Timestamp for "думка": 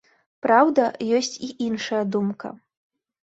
2.17-2.53